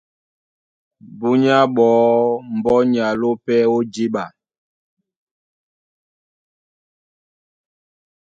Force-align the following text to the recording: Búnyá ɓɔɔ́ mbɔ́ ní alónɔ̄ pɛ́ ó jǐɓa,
Búnyá 1.19 1.55
ɓɔɔ́ 1.75 2.39
mbɔ́ 2.57 2.77
ní 2.91 2.97
alónɔ̄ 3.09 3.39
pɛ́ 3.45 3.69
ó 3.75 3.77
jǐɓa, 3.93 4.23